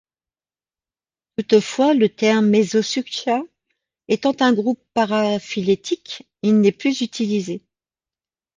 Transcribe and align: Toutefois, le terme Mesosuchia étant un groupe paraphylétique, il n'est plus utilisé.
Toutefois, 1.37 1.93
le 1.93 2.09
terme 2.09 2.49
Mesosuchia 2.49 3.43
étant 4.07 4.33
un 4.39 4.51
groupe 4.51 4.81
paraphylétique, 4.95 6.27
il 6.41 6.59
n'est 6.59 6.71
plus 6.71 7.01
utilisé. 7.01 7.61